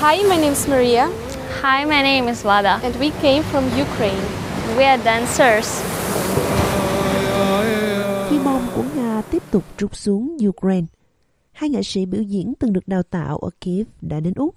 Hi, 0.00 0.22
my 0.22 0.36
name 0.36 0.52
is 0.52 0.68
Maria. 0.68 1.08
Hi, 1.60 1.84
my 1.84 2.02
name 2.02 2.28
is 2.28 2.42
Vlada. 2.42 2.80
And 2.82 2.94
we 2.96 3.10
came 3.10 3.42
from 3.42 3.64
Ukraine. 3.64 4.22
We 4.76 4.84
are 4.84 5.02
dancers. 5.04 5.82
Khi 8.30 8.38
bom 8.44 8.62
của 8.76 8.84
Nga 8.96 9.22
tiếp 9.30 9.42
tục 9.50 9.64
trút 9.76 9.94
xuống 9.94 10.36
Ukraine, 10.48 10.86
hai 11.52 11.70
nghệ 11.70 11.82
sĩ 11.82 12.06
biểu 12.06 12.22
diễn 12.22 12.54
từng 12.58 12.72
được 12.72 12.88
đào 12.88 13.02
tạo 13.02 13.38
ở 13.38 13.50
Kiev 13.60 13.86
đã 14.00 14.20
đến 14.20 14.34
Úc. 14.36 14.54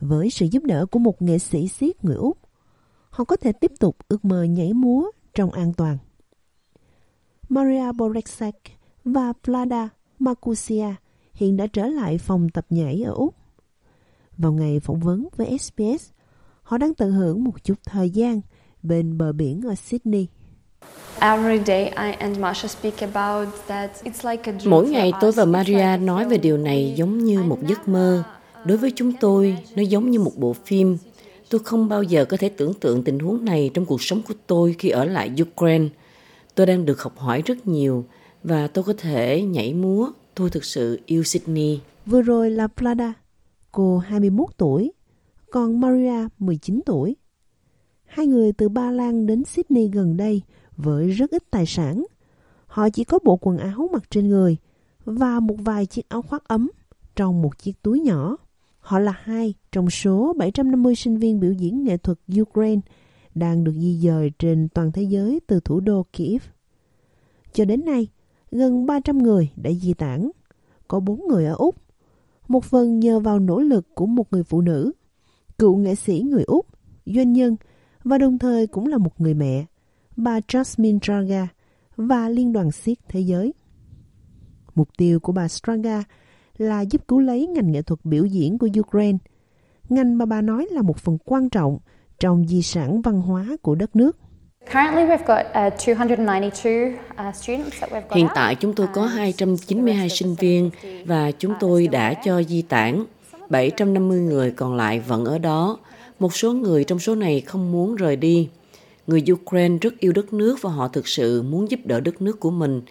Với 0.00 0.30
sự 0.30 0.46
giúp 0.46 0.64
đỡ 0.64 0.86
của 0.86 0.98
một 0.98 1.22
nghệ 1.22 1.38
sĩ 1.38 1.68
siết 1.68 2.04
người 2.04 2.16
Úc, 2.16 2.38
họ 3.10 3.24
có 3.24 3.36
thể 3.36 3.52
tiếp 3.52 3.72
tục 3.80 3.96
ước 4.08 4.24
mơ 4.24 4.42
nhảy 4.42 4.72
múa 4.72 5.10
trong 5.34 5.50
an 5.50 5.72
toàn. 5.72 5.98
Maria 7.48 7.92
Boreksek 7.92 8.54
và 9.04 9.32
Vlada 9.44 9.88
Makusia 10.18 10.94
hiện 11.34 11.56
đã 11.56 11.66
trở 11.66 11.86
lại 11.86 12.18
phòng 12.18 12.48
tập 12.54 12.66
nhảy 12.70 13.02
ở 13.02 13.12
Úc. 13.12 13.39
Vào 14.40 14.52
ngày 14.52 14.80
phỏng 14.80 15.00
vấn 15.00 15.28
với 15.36 15.58
SBS, 15.58 16.10
họ 16.62 16.78
đang 16.78 16.94
tận 16.94 17.12
hưởng 17.12 17.44
một 17.44 17.64
chút 17.64 17.74
thời 17.84 18.10
gian 18.10 18.40
bên 18.82 19.18
bờ 19.18 19.32
biển 19.32 19.60
ở 19.66 19.74
Sydney. 19.74 20.26
Mỗi 24.64 24.88
ngày 24.88 25.12
tôi 25.20 25.32
và 25.32 25.44
Maria 25.44 25.96
nói 25.96 26.28
về 26.28 26.38
điều 26.38 26.56
này 26.56 26.94
giống 26.96 27.18
như 27.18 27.42
một 27.42 27.58
giấc 27.66 27.88
mơ. 27.88 28.22
Đối 28.64 28.78
với 28.78 28.92
chúng 28.96 29.12
tôi, 29.20 29.58
nó 29.76 29.82
giống 29.82 30.10
như 30.10 30.20
một 30.20 30.32
bộ 30.36 30.52
phim. 30.52 30.96
Tôi 31.50 31.60
không 31.64 31.88
bao 31.88 32.02
giờ 32.02 32.24
có 32.24 32.36
thể 32.36 32.48
tưởng 32.48 32.74
tượng 32.74 33.04
tình 33.04 33.18
huống 33.18 33.44
này 33.44 33.70
trong 33.74 33.86
cuộc 33.86 34.02
sống 34.02 34.22
của 34.28 34.34
tôi 34.46 34.74
khi 34.78 34.88
ở 34.88 35.04
lại 35.04 35.32
Ukraine. 35.42 35.88
Tôi 36.54 36.66
đang 36.66 36.84
được 36.84 37.02
học 37.02 37.18
hỏi 37.18 37.42
rất 37.46 37.66
nhiều 37.66 38.04
và 38.44 38.66
tôi 38.66 38.84
có 38.84 38.92
thể 38.98 39.42
nhảy 39.42 39.74
múa. 39.74 40.10
Tôi 40.34 40.50
thực 40.50 40.64
sự 40.64 41.00
yêu 41.06 41.24
Sydney. 41.24 41.80
Vừa 42.06 42.22
rồi 42.22 42.50
là 42.50 42.66
Plada, 42.66 43.12
cô 43.72 43.98
21 43.98 44.48
tuổi, 44.56 44.92
còn 45.50 45.80
Maria 45.80 46.28
19 46.38 46.80
tuổi. 46.86 47.16
Hai 48.04 48.26
người 48.26 48.52
từ 48.52 48.68
Ba 48.68 48.90
Lan 48.90 49.26
đến 49.26 49.44
Sydney 49.44 49.88
gần 49.88 50.16
đây 50.16 50.42
với 50.76 51.10
rất 51.10 51.30
ít 51.30 51.50
tài 51.50 51.66
sản. 51.66 52.04
Họ 52.66 52.88
chỉ 52.90 53.04
có 53.04 53.18
bộ 53.24 53.38
quần 53.40 53.58
áo 53.58 53.88
mặc 53.92 54.02
trên 54.10 54.28
người 54.28 54.56
và 55.04 55.40
một 55.40 55.56
vài 55.58 55.86
chiếc 55.86 56.08
áo 56.08 56.22
khoác 56.22 56.48
ấm 56.48 56.70
trong 57.16 57.42
một 57.42 57.58
chiếc 57.58 57.82
túi 57.82 58.00
nhỏ. 58.00 58.36
Họ 58.78 58.98
là 58.98 59.14
hai 59.22 59.54
trong 59.72 59.90
số 59.90 60.32
750 60.38 60.94
sinh 60.94 61.16
viên 61.16 61.40
biểu 61.40 61.52
diễn 61.52 61.84
nghệ 61.84 61.96
thuật 61.96 62.18
Ukraine 62.40 62.80
đang 63.34 63.64
được 63.64 63.72
di 63.74 64.00
dời 64.00 64.30
trên 64.38 64.68
toàn 64.74 64.92
thế 64.92 65.02
giới 65.02 65.40
từ 65.46 65.60
thủ 65.60 65.80
đô 65.80 66.06
Kiev. 66.12 66.42
Cho 67.52 67.64
đến 67.64 67.84
nay, 67.84 68.08
gần 68.50 68.86
300 68.86 69.18
người 69.18 69.50
đã 69.56 69.70
di 69.70 69.94
tản. 69.94 70.30
Có 70.88 71.00
4 71.00 71.26
người 71.28 71.46
ở 71.46 71.54
Úc. 71.54 71.76
Một 72.50 72.64
phần 72.64 73.00
nhờ 73.00 73.20
vào 73.20 73.38
nỗ 73.38 73.60
lực 73.60 73.94
của 73.94 74.06
một 74.06 74.32
người 74.32 74.42
phụ 74.42 74.60
nữ, 74.60 74.92
cựu 75.58 75.76
nghệ 75.76 75.94
sĩ 75.94 76.20
người 76.20 76.42
Úc, 76.42 76.66
doanh 77.06 77.32
nhân 77.32 77.56
và 78.04 78.18
đồng 78.18 78.38
thời 78.38 78.66
cũng 78.66 78.86
là 78.86 78.98
một 78.98 79.20
người 79.20 79.34
mẹ, 79.34 79.64
bà 80.16 80.40
Jasmine 80.40 80.98
Straga 80.98 81.48
và 81.96 82.28
Liên 82.28 82.52
đoàn 82.52 82.70
siết 82.70 82.98
thế 83.08 83.20
giới. 83.20 83.54
Mục 84.74 84.88
tiêu 84.96 85.20
của 85.20 85.32
bà 85.32 85.48
Straga 85.48 86.04
là 86.58 86.80
giúp 86.80 87.08
cứu 87.08 87.20
lấy 87.20 87.46
ngành 87.46 87.72
nghệ 87.72 87.82
thuật 87.82 88.00
biểu 88.04 88.24
diễn 88.24 88.58
của 88.58 88.68
Ukraine, 88.80 89.18
ngành 89.88 90.18
mà 90.18 90.26
bà 90.26 90.42
nói 90.42 90.68
là 90.70 90.82
một 90.82 90.96
phần 90.96 91.18
quan 91.24 91.50
trọng 91.50 91.78
trong 92.18 92.48
di 92.48 92.62
sản 92.62 93.02
văn 93.02 93.20
hóa 93.20 93.56
của 93.62 93.74
đất 93.74 93.96
nước. 93.96 94.18
Hiện 98.14 98.28
tại 98.34 98.54
chúng 98.54 98.74
tôi 98.74 98.86
có 98.94 99.06
292 99.06 100.08
sinh 100.08 100.34
viên 100.34 100.70
và 101.06 101.30
chúng 101.30 101.54
tôi 101.60 101.86
đã 101.86 102.14
cho 102.14 102.42
di 102.42 102.62
tản. 102.62 103.04
750 103.48 104.18
người 104.18 104.50
còn 104.50 104.76
lại 104.76 105.00
vẫn 105.00 105.24
ở 105.24 105.38
đó. 105.38 105.78
Một 106.18 106.34
số 106.34 106.52
người 106.52 106.84
trong 106.84 106.98
số 106.98 107.14
này 107.14 107.40
không 107.40 107.72
muốn 107.72 107.96
rời 107.96 108.16
đi. 108.16 108.48
Người 109.06 109.24
Ukraine 109.32 109.78
rất 109.80 109.98
yêu 109.98 110.12
đất 110.12 110.32
nước 110.32 110.62
và 110.62 110.70
họ 110.70 110.88
thực 110.88 111.08
sự 111.08 111.42
muốn 111.42 111.70
giúp 111.70 111.80
đỡ 111.84 112.00
đất 112.00 112.22
nước 112.22 112.40
của 112.40 112.50
mình. 112.50 112.82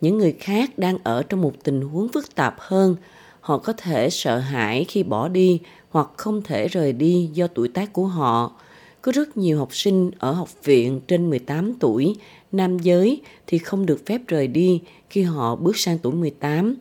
Những 0.00 0.18
người 0.18 0.32
khác 0.32 0.78
đang 0.78 0.98
ở 1.04 1.22
trong 1.22 1.40
một 1.42 1.52
tình 1.64 1.80
huống 1.80 2.08
phức 2.08 2.34
tạp 2.34 2.54
hơn. 2.58 2.96
Họ 3.40 3.58
có 3.58 3.72
thể 3.72 4.10
sợ 4.10 4.38
hãi 4.38 4.84
khi 4.88 5.02
bỏ 5.02 5.28
đi 5.28 5.60
hoặc 5.90 6.08
không 6.16 6.42
thể 6.42 6.68
rời 6.68 6.92
đi 6.92 7.30
do 7.32 7.46
tuổi 7.46 7.68
tác 7.68 7.92
của 7.92 8.06
họ. 8.06 8.52
Có 9.06 9.12
rất 9.12 9.36
nhiều 9.36 9.58
học 9.58 9.74
sinh 9.74 10.10
ở 10.18 10.32
học 10.32 10.48
viện 10.64 11.00
trên 11.08 11.30
18 11.30 11.74
tuổi, 11.80 12.16
nam 12.52 12.78
giới 12.78 13.22
thì 13.46 13.58
không 13.58 13.86
được 13.86 14.06
phép 14.06 14.20
rời 14.28 14.48
đi 14.48 14.82
khi 15.10 15.22
họ 15.22 15.56
bước 15.56 15.76
sang 15.76 15.98
tuổi 15.98 16.12
18. 16.12 16.76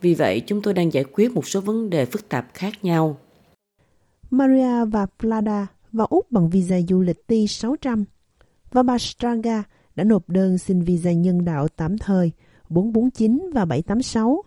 Vì 0.00 0.14
vậy, 0.14 0.40
chúng 0.40 0.62
tôi 0.62 0.74
đang 0.74 0.92
giải 0.92 1.04
quyết 1.12 1.32
một 1.32 1.48
số 1.48 1.60
vấn 1.60 1.90
đề 1.90 2.04
phức 2.04 2.28
tạp 2.28 2.46
khác 2.54 2.72
nhau. 2.82 3.16
Maria 4.30 4.84
và 4.84 5.06
Plada 5.18 5.66
vào 5.92 6.06
Úc 6.06 6.30
bằng 6.30 6.50
visa 6.50 6.76
du 6.88 7.00
lịch 7.00 7.24
T600 7.28 8.04
và 8.72 8.82
bà 8.82 8.98
Straga 8.98 9.62
đã 9.96 10.04
nộp 10.04 10.28
đơn 10.28 10.58
xin 10.58 10.80
visa 10.80 11.12
nhân 11.12 11.44
đạo 11.44 11.68
tạm 11.68 11.98
thời 11.98 12.32
449 12.68 13.50
và 13.54 13.64
786 13.64 14.42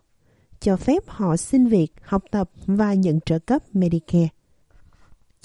cho 0.60 0.78
phép 0.78 1.04
họ 1.08 1.38
xin 1.38 1.68
việc, 1.68 1.92
học 2.02 2.24
tập 2.32 2.50
và 2.66 2.94
nhận 2.94 3.20
trợ 3.26 3.40
cấp 3.40 3.62
Medicare. 3.74 4.35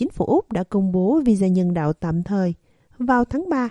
Chính 0.01 0.11
phủ 0.11 0.25
Úc 0.25 0.53
đã 0.53 0.65
công 0.65 0.93
bố 0.93 1.21
visa 1.25 1.47
nhân 1.47 1.75
đạo 1.75 1.93
tạm 1.93 2.23
thời 2.23 2.55
vào 2.99 3.25
tháng 3.25 3.49
3 3.49 3.69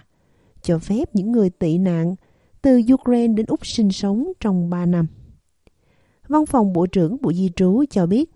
cho 0.62 0.80
phép 0.80 1.16
những 1.16 1.32
người 1.32 1.50
tị 1.50 1.78
nạn 1.78 2.16
từ 2.62 2.82
Ukraine 2.94 3.34
đến 3.34 3.46
Úc 3.46 3.66
sinh 3.66 3.92
sống 3.92 4.32
trong 4.40 4.70
3 4.70 4.86
năm. 4.86 5.08
Văn 6.28 6.46
phòng 6.46 6.74
Bộ 6.74 6.86
trưởng 6.86 7.18
Bộ 7.22 7.34
Di 7.34 7.50
trú 7.56 7.84
cho 7.90 8.06
biết 8.06 8.32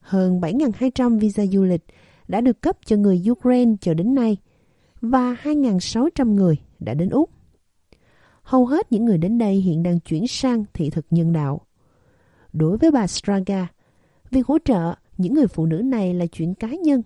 hơn 0.00 0.40
7.200 0.40 1.18
visa 1.18 1.46
du 1.46 1.64
lịch 1.64 1.84
đã 2.28 2.40
được 2.40 2.62
cấp 2.62 2.76
cho 2.86 2.96
người 2.96 3.24
Ukraine 3.30 3.74
cho 3.80 3.94
đến 3.94 4.14
nay 4.14 4.36
và 5.00 5.36
2.600 5.42 6.34
người 6.34 6.56
đã 6.78 6.94
đến 6.94 7.10
Úc. 7.10 7.30
Hầu 8.42 8.66
hết 8.66 8.92
những 8.92 9.04
người 9.04 9.18
đến 9.18 9.38
đây 9.38 9.54
hiện 9.54 9.82
đang 9.82 10.00
chuyển 10.00 10.26
sang 10.26 10.64
thị 10.74 10.90
thực 10.90 11.06
nhân 11.10 11.32
đạo. 11.32 11.60
Đối 12.52 12.76
với 12.76 12.90
bà 12.90 13.06
Straga, 13.06 13.68
việc 14.30 14.46
hỗ 14.46 14.58
trợ 14.64 14.94
những 15.18 15.34
người 15.34 15.46
phụ 15.46 15.66
nữ 15.66 15.76
này 15.76 16.14
là 16.14 16.26
chuyện 16.26 16.54
cá 16.54 16.68
nhân 16.68 17.02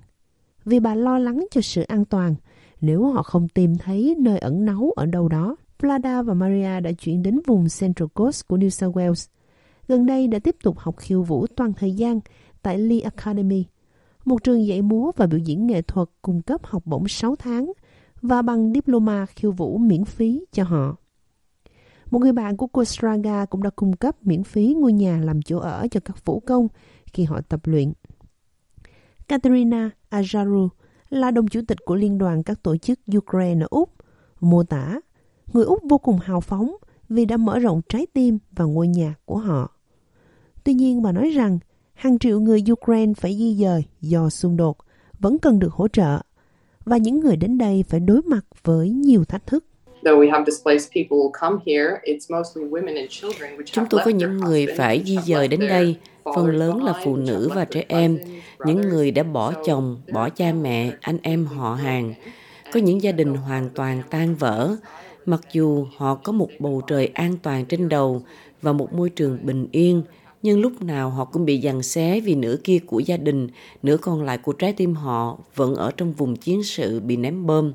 vì 0.65 0.81
bà 0.81 0.95
lo 0.95 1.19
lắng 1.19 1.47
cho 1.51 1.61
sự 1.61 1.83
an 1.83 2.05
toàn 2.05 2.35
nếu 2.81 3.07
họ 3.07 3.23
không 3.23 3.49
tìm 3.49 3.79
thấy 3.79 4.17
nơi 4.19 4.39
ẩn 4.39 4.65
náu 4.65 4.91
ở 4.97 5.07
đâu 5.07 5.29
đó. 5.29 5.57
Vlada 5.81 6.23
và 6.23 6.35
Maria 6.35 6.81
đã 6.81 6.93
chuyển 6.93 7.23
đến 7.23 7.41
vùng 7.47 7.67
Central 7.81 8.09
Coast 8.15 8.47
của 8.49 8.57
New 8.57 8.69
South 8.69 8.97
Wales. 8.97 9.29
Gần 9.89 10.07
đây 10.07 10.27
đã 10.27 10.39
tiếp 10.39 10.57
tục 10.63 10.79
học 10.79 10.97
khiêu 10.99 11.23
vũ 11.23 11.47
toàn 11.57 11.73
thời 11.73 11.93
gian 11.93 12.21
tại 12.63 12.79
Lee 12.79 13.01
Academy, 13.01 13.65
một 14.25 14.43
trường 14.45 14.67
dạy 14.67 14.83
múa 14.83 15.11
và 15.17 15.27
biểu 15.27 15.39
diễn 15.39 15.67
nghệ 15.67 15.83
thuật 15.83 16.09
cung 16.23 16.43
cấp 16.43 16.61
học 16.65 16.83
bổng 16.87 17.09
6 17.09 17.37
tháng 17.37 17.73
và 18.23 18.43
bằng 18.43 18.73
diploma 18.73 19.27
khiêu 19.27 19.53
vũ 19.53 19.79
miễn 19.79 20.05
phí 20.05 20.45
cho 20.53 20.65
họ. 20.65 20.97
Một 22.11 22.19
người 22.19 22.33
bạn 22.33 22.57
của 22.57 22.67
cô 22.67 22.85
Straga 22.85 23.45
cũng 23.45 23.63
đã 23.63 23.71
cung 23.77 23.93
cấp 23.93 24.17
miễn 24.23 24.45
phí 24.45 24.75
ngôi 24.79 24.93
nhà 24.93 25.21
làm 25.23 25.43
chỗ 25.43 25.59
ở 25.59 25.87
cho 25.91 26.01
các 26.01 26.25
vũ 26.25 26.41
công 26.41 26.69
khi 27.13 27.25
họ 27.25 27.41
tập 27.49 27.61
luyện. 27.65 27.93
Katerina 29.29 29.91
Ajaru 30.13 30.69
là 31.11 31.31
đồng 31.31 31.49
chủ 31.49 31.61
tịch 31.69 31.79
của 31.85 31.95
Liên 31.95 32.19
đoàn 32.19 32.43
các 32.43 32.63
tổ 32.63 32.77
chức 32.77 33.01
Ukraine 33.17 33.65
ở 33.65 33.67
Úc, 33.71 33.93
mô 34.41 34.63
tả 34.63 35.01
người 35.53 35.65
Úc 35.65 35.83
vô 35.89 35.99
cùng 35.99 36.19
hào 36.19 36.41
phóng 36.41 36.77
vì 37.09 37.25
đã 37.25 37.37
mở 37.37 37.59
rộng 37.59 37.81
trái 37.89 38.07
tim 38.13 38.39
và 38.51 38.65
ngôi 38.65 38.89
nhà 38.89 39.15
của 39.25 39.39
họ. 39.39 39.77
Tuy 40.65 40.75
nhiên 40.75 41.03
bà 41.03 41.13
nói 41.13 41.31
rằng 41.31 41.59
hàng 41.95 42.19
triệu 42.19 42.41
người 42.41 42.65
Ukraine 42.73 43.13
phải 43.17 43.37
di 43.37 43.55
dời 43.55 43.85
do 44.01 44.31
xung 44.31 44.57
đột 44.57 44.77
vẫn 45.19 45.39
cần 45.39 45.59
được 45.59 45.73
hỗ 45.73 45.89
trợ 45.89 46.23
và 46.85 46.97
những 46.97 47.21
người 47.21 47.37
đến 47.37 47.59
đây 47.59 47.85
phải 47.89 48.01
đối 48.01 48.23
mặt 48.23 48.47
với 48.63 48.91
nhiều 48.91 49.25
thách 49.25 49.47
thức. 49.47 49.65
Chúng 53.65 53.87
tôi 53.91 54.01
có 54.05 54.11
những 54.11 54.37
người 54.37 54.67
phải 54.77 55.03
di 55.07 55.19
dời 55.27 55.49
đến 55.49 55.61
đây, 55.61 55.97
phần 56.25 56.47
lớn 56.47 56.85
là 56.85 56.95
phụ 57.05 57.17
nữ 57.17 57.51
và 57.55 57.65
trẻ 57.65 57.85
em, 57.89 58.19
những 58.67 58.81
người 58.81 59.11
đã 59.11 59.23
bỏ 59.23 59.53
chồng, 59.67 60.01
bỏ 60.13 60.29
cha 60.29 60.53
mẹ, 60.53 60.93
anh 61.01 61.19
em 61.23 61.47
họ 61.47 61.75
hàng. 61.75 62.15
Có 62.73 62.81
những 62.81 63.03
gia 63.03 63.13
đình 63.13 63.35
hoàn 63.35 63.71
toàn 63.75 64.03
tan 64.11 64.35
vỡ, 64.35 64.77
mặc 65.27 65.41
dù 65.53 65.87
họ 65.97 66.15
có 66.15 66.33
một 66.33 66.49
bầu 66.59 66.83
trời 66.87 67.11
an 67.15 67.37
toàn 67.43 67.65
trên 67.65 67.89
đầu 67.89 68.23
và 68.63 68.73
một 68.73 68.93
môi 68.93 69.11
trường 69.11 69.39
bình 69.43 69.67
yên, 69.73 70.03
nhưng 70.43 70.61
lúc 70.61 70.83
nào 70.83 71.11
họ 71.11 71.25
cũng 71.25 71.45
bị 71.45 71.61
giằng 71.61 71.83
xé 71.83 72.21
vì 72.21 72.35
nửa 72.35 72.57
kia 72.65 72.79
của 72.87 72.99
gia 72.99 73.17
đình, 73.17 73.49
nửa 73.83 73.97
còn 73.97 74.23
lại 74.23 74.39
của 74.39 74.53
trái 74.53 74.73
tim 74.73 74.95
họ 74.95 75.39
vẫn 75.55 75.75
ở 75.75 75.91
trong 75.97 76.13
vùng 76.13 76.37
chiến 76.37 76.63
sự 76.63 77.01
bị 77.01 77.17
ném 77.17 77.47
bom. 77.47 77.73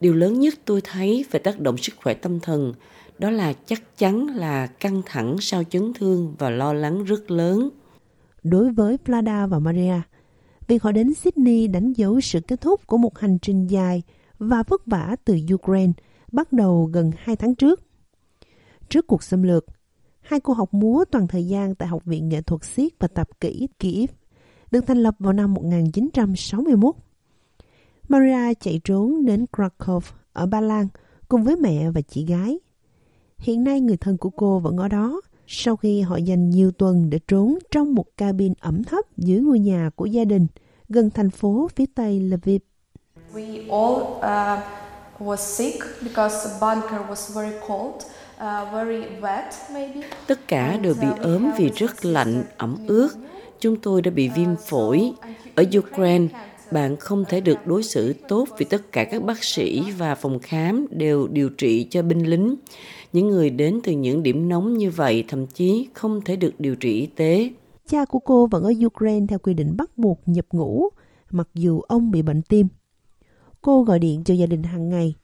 Điều 0.00 0.14
lớn 0.14 0.40
nhất 0.40 0.54
tôi 0.64 0.80
thấy 0.84 1.24
về 1.30 1.40
tác 1.40 1.60
động 1.60 1.76
sức 1.76 1.92
khỏe 1.96 2.14
tâm 2.14 2.40
thần 2.40 2.72
đó 3.18 3.30
là 3.30 3.52
chắc 3.52 3.98
chắn 3.98 4.26
là 4.26 4.66
căng 4.66 5.02
thẳng 5.06 5.36
sau 5.40 5.64
chấn 5.64 5.92
thương 5.94 6.34
và 6.38 6.50
lo 6.50 6.72
lắng 6.72 7.04
rất 7.04 7.30
lớn. 7.30 7.70
Đối 8.42 8.72
với 8.72 8.96
Flada 9.04 9.48
và 9.48 9.58
Maria, 9.58 10.00
việc 10.66 10.82
họ 10.82 10.92
đến 10.92 11.14
Sydney 11.14 11.68
đánh 11.68 11.92
dấu 11.92 12.20
sự 12.20 12.40
kết 12.40 12.60
thúc 12.60 12.86
của 12.86 12.98
một 12.98 13.18
hành 13.18 13.38
trình 13.38 13.66
dài 13.66 14.02
và 14.38 14.62
vất 14.62 14.86
vả 14.86 15.16
từ 15.24 15.38
Ukraine 15.54 15.92
bắt 16.32 16.52
đầu 16.52 16.90
gần 16.92 17.10
hai 17.16 17.36
tháng 17.36 17.54
trước. 17.54 17.82
Trước 18.88 19.06
cuộc 19.06 19.22
xâm 19.22 19.42
lược, 19.42 19.64
hai 20.20 20.40
cô 20.40 20.52
học 20.52 20.74
múa 20.74 21.04
toàn 21.10 21.26
thời 21.26 21.46
gian 21.46 21.74
tại 21.74 21.88
Học 21.88 22.04
viện 22.04 22.28
Nghệ 22.28 22.42
thuật 22.42 22.64
siết 22.64 22.92
và 22.98 23.08
tập 23.08 23.28
kỹ 23.40 23.68
Kiev 23.78 24.10
được 24.70 24.86
thành 24.86 25.02
lập 25.02 25.14
vào 25.18 25.32
năm 25.32 25.54
1961. 25.54 26.94
Maria 28.08 28.54
chạy 28.60 28.80
trốn 28.84 29.24
đến 29.24 29.46
Krakow 29.52 30.00
ở 30.32 30.46
Ba 30.46 30.60
Lan 30.60 30.88
cùng 31.28 31.44
với 31.44 31.56
mẹ 31.56 31.90
và 31.90 32.00
chị 32.00 32.24
gái. 32.24 32.58
Hiện 33.38 33.64
nay 33.64 33.80
người 33.80 33.96
thân 33.96 34.16
của 34.16 34.30
cô 34.30 34.58
vẫn 34.58 34.76
ở 34.76 34.88
đó 34.88 35.20
sau 35.46 35.76
khi 35.76 36.00
họ 36.00 36.16
dành 36.16 36.50
nhiều 36.50 36.70
tuần 36.70 37.10
để 37.10 37.18
trốn 37.28 37.58
trong 37.70 37.94
một 37.94 38.04
cabin 38.16 38.52
ẩm 38.60 38.84
thấp 38.84 39.04
dưới 39.16 39.40
ngôi 39.40 39.58
nhà 39.58 39.90
của 39.96 40.06
gia 40.06 40.24
đình 40.24 40.46
gần 40.88 41.10
thành 41.10 41.30
phố 41.30 41.68
phía 41.76 41.84
tây 41.94 42.20
Lviv. 42.20 42.60
We 43.34 43.70
all 43.70 44.02
uh, 44.02 44.62
was 45.18 45.36
sick 45.36 45.84
because 46.02 46.48
the 46.48 46.56
bunker 46.60 47.10
was 47.10 47.34
very 47.34 47.56
cold. 47.68 47.94
Uh, 47.94 48.72
very 48.72 49.02
wet, 49.20 49.50
maybe. 49.72 50.00
Tất 50.26 50.48
cả 50.48 50.76
đều 50.76 50.94
bị 51.00 51.08
uh, 51.08 51.20
ốm 51.20 51.50
vì 51.58 51.70
rất 51.76 52.04
lạnh, 52.04 52.44
ẩm 52.56 52.76
ướt. 52.86 53.08
Chúng 53.60 53.76
tôi 53.80 54.02
đã 54.02 54.10
bị 54.10 54.28
viêm 54.28 54.56
phổi. 54.56 55.12
Ở 55.54 55.64
Ukraine, 55.78 56.26
bạn 56.72 56.96
không 56.96 57.24
thể 57.28 57.40
được 57.40 57.66
đối 57.66 57.82
xử 57.82 58.12
tốt 58.28 58.48
vì 58.58 58.66
tất 58.70 58.92
cả 58.92 59.04
các 59.04 59.22
bác 59.24 59.44
sĩ 59.44 59.90
và 59.98 60.14
phòng 60.14 60.38
khám 60.38 60.86
đều 60.90 61.28
điều 61.28 61.48
trị 61.48 61.86
cho 61.90 62.02
binh 62.02 62.30
lính. 62.30 62.54
Những 63.12 63.28
người 63.28 63.50
đến 63.50 63.80
từ 63.84 63.92
những 63.92 64.22
điểm 64.22 64.48
nóng 64.48 64.78
như 64.78 64.90
vậy 64.90 65.24
thậm 65.28 65.46
chí 65.46 65.88
không 65.92 66.20
thể 66.24 66.36
được 66.36 66.54
điều 66.58 66.76
trị 66.76 67.00
y 67.00 67.06
tế. 67.06 67.50
Cha 67.88 68.04
của 68.04 68.18
cô 68.18 68.46
vẫn 68.46 68.64
ở 68.64 68.72
Ukraine 68.86 69.26
theo 69.28 69.38
quy 69.38 69.54
định 69.54 69.76
bắt 69.76 69.98
buộc 69.98 70.20
nhập 70.26 70.46
ngũ, 70.52 70.88
mặc 71.30 71.48
dù 71.54 71.80
ông 71.80 72.10
bị 72.10 72.22
bệnh 72.22 72.42
tim. 72.42 72.68
Cô 73.62 73.82
gọi 73.82 73.98
điện 73.98 74.24
cho 74.24 74.34
gia 74.34 74.46
đình 74.46 74.62
hàng 74.62 74.88
ngày, 74.88 75.14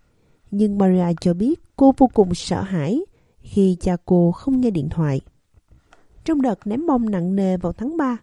nhưng 0.50 0.78
Maria 0.78 1.14
cho 1.20 1.34
biết 1.34 1.60
cô 1.76 1.94
vô 1.98 2.10
cùng 2.14 2.34
sợ 2.34 2.62
hãi 2.62 3.00
khi 3.40 3.76
cha 3.80 3.96
cô 4.04 4.32
không 4.32 4.60
nghe 4.60 4.70
điện 4.70 4.88
thoại. 4.88 5.20
Trong 6.24 6.42
đợt 6.42 6.66
ném 6.66 6.86
bom 6.86 7.10
nặng 7.10 7.36
nề 7.36 7.56
vào 7.56 7.72
tháng 7.72 7.96
3, 7.96 8.16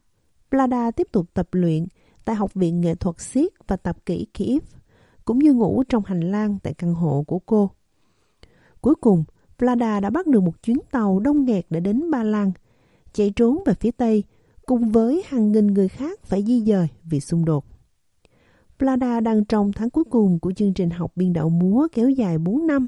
Plada 0.50 0.92
tiếp 0.92 1.08
tục 1.12 1.26
tập 1.34 1.48
luyện 1.52 1.86
tại 2.26 2.36
Học 2.36 2.54
viện 2.54 2.82
Nghệ 2.82 2.96
thuật 2.96 3.20
siết 3.20 3.52
và 3.68 3.76
tập 3.76 3.98
kỹ 4.06 4.28
Kiev, 4.34 4.64
cũng 5.26 5.40
như 5.40 5.54
ngủ 5.54 5.84
trong 5.90 6.04
hành 6.06 6.32
lang 6.32 6.58
tại 6.64 6.74
căn 6.74 6.94
hộ 6.94 7.24
của 7.28 7.40
cô. 7.40 7.72
Cuối 8.82 8.96
cùng, 8.96 9.24
Vlada 9.60 10.00
đã 10.00 10.10
bắt 10.10 10.28
được 10.28 10.40
một 10.40 10.64
chuyến 10.64 10.78
tàu 10.92 11.20
đông 11.20 11.46
nghẹt 11.46 11.66
để 11.70 11.80
đến 11.80 12.12
Ba 12.12 12.24
Lan, 12.24 12.52
chạy 13.14 13.34
trốn 13.36 13.64
về 13.66 13.74
phía 13.74 13.92
Tây, 13.92 14.24
cùng 14.66 14.90
với 14.90 15.24
hàng 15.28 15.52
nghìn 15.52 15.68
người 15.68 15.88
khác 15.88 16.20
phải 16.24 16.44
di 16.44 16.62
dời 16.62 16.88
vì 17.04 17.20
xung 17.20 17.46
đột. 17.46 17.66
Vlada 18.80 19.20
đang 19.20 19.46
trong 19.46 19.72
tháng 19.72 19.90
cuối 19.90 20.04
cùng 20.04 20.40
của 20.40 20.52
chương 20.52 20.74
trình 20.74 20.90
học 20.90 21.12
biên 21.16 21.34
đạo 21.34 21.50
múa 21.50 21.88
kéo 21.92 22.10
dài 22.10 22.38
4 22.38 22.68
năm, 22.68 22.88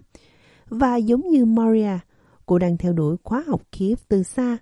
và 0.69 0.95
giống 0.95 1.30
như 1.30 1.45
Maria, 1.45 1.97
cô 2.45 2.59
đang 2.59 2.77
theo 2.77 2.94
đuổi 2.94 3.18
khóa 3.24 3.44
học 3.47 3.62
Kiev 3.71 4.00
từ 4.07 4.24
xa, 4.24 4.57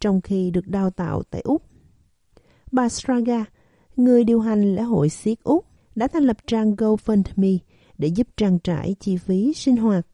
trong 0.00 0.20
khi 0.20 0.50
được 0.50 0.68
đào 0.68 0.90
tạo 0.90 1.22
tại 1.30 1.40
Úc. 1.44 1.62
Bà 2.72 2.88
Straga, 2.88 3.44
người 3.96 4.24
điều 4.24 4.40
hành 4.40 4.74
lễ 4.74 4.82
hội 4.82 5.08
siết 5.08 5.38
Úc, 5.42 5.64
đã 5.94 6.08
thành 6.08 6.22
lập 6.22 6.36
trang 6.46 6.74
GoFundMe 6.74 7.58
để 7.98 8.08
giúp 8.08 8.28
trang 8.36 8.58
trải 8.58 8.96
chi 9.00 9.16
phí 9.16 9.52
sinh 9.54 9.76
hoạt 9.76 10.06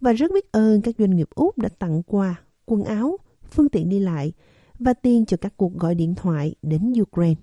và 0.00 0.12
rất 0.12 0.30
biết 0.34 0.52
ơn 0.52 0.82
các 0.82 0.94
doanh 0.98 1.16
nghiệp 1.16 1.28
Úc 1.34 1.58
đã 1.58 1.68
tặng 1.68 2.02
quà, 2.02 2.34
quần 2.66 2.84
áo, 2.84 3.16
phương 3.50 3.68
tiện 3.68 3.88
đi 3.88 3.98
lại 3.98 4.32
và 4.78 4.94
tiền 4.94 5.26
cho 5.26 5.36
các 5.36 5.56
cuộc 5.56 5.74
gọi 5.74 5.94
điện 5.94 6.14
thoại 6.14 6.54
đến 6.62 6.92
Ukraine. 7.02 7.40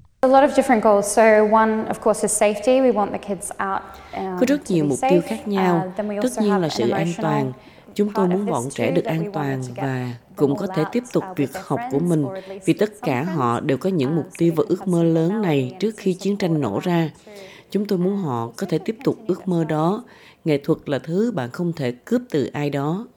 Có 4.40 4.46
rất 4.48 4.72
nhiều 4.72 4.86
mục 4.86 5.00
tiêu 5.10 5.22
khác 5.26 5.48
nhau. 5.48 5.92
Uh, 6.02 6.24
Tất 6.24 6.30
nhiên 6.42 6.58
là 6.58 6.70
sự 6.70 6.90
an 6.90 7.08
toàn. 7.22 7.52
Chúng 7.94 8.14
tôi 8.14 8.28
muốn 8.28 8.46
bọn 8.46 8.64
trẻ 8.70 8.92
được 8.92 9.06
an 9.06 9.32
toàn 9.34 9.62
và 9.76 10.14
cũng 10.36 10.56
có 10.56 10.68
thể 10.68 10.84
tiếp 10.92 11.04
tục 11.14 11.24
việc 11.36 11.50
học 11.66 11.80
của 11.92 12.00
mình 12.00 12.26
vì 12.66 12.74
tất 12.74 12.90
cả 13.02 13.24
họ 13.24 13.60
đều 13.60 13.78
có 13.78 13.90
những 13.90 14.16
mục 14.16 14.26
tiêu 14.38 14.54
và 14.56 14.64
ước 14.68 14.88
mơ 14.88 15.04
lớn 15.04 15.42
này 15.42 15.76
trước 15.80 15.92
khi 15.98 16.14
chiến 16.14 16.38
tranh 16.38 16.62
nổ 16.62 16.80
ra. 16.84 17.10
Chúng 17.72 17.86
tôi 17.86 18.00
muốn 18.00 18.18
họ 18.18 18.52
có 18.58 18.68
thể 18.70 18.78
tiếp 18.78 18.98
tục 19.04 19.18
ước 19.28 19.48
mơ 19.48 19.64
đó. 19.64 20.04
Nghệ 20.46 20.58
thuật 20.58 20.90
là 20.90 21.00
thứ 21.00 21.32
bạn 21.32 21.50
không 21.52 21.74
thể 21.74 21.92
cướp 21.92 22.22
từ 22.30 22.46
ai 22.54 22.70
đó. 22.70 23.08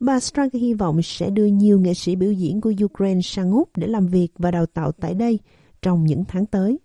Bà 0.00 0.20
Strang 0.20 0.48
hy 0.52 0.74
vọng 0.74 1.02
sẽ 1.02 1.30
đưa 1.30 1.46
nhiều 1.46 1.80
nghệ 1.80 1.94
sĩ 1.94 2.16
biểu 2.16 2.32
diễn 2.32 2.60
của 2.60 2.72
Ukraine 2.84 3.20
sang 3.22 3.52
Úc 3.52 3.68
để 3.76 3.86
làm 3.86 4.06
việc 4.06 4.28
và 4.38 4.50
đào 4.50 4.66
tạo 4.66 4.92
tại 4.92 5.14
đây 5.14 5.38
trong 5.82 6.04
những 6.04 6.24
tháng 6.28 6.46
tới. 6.46 6.78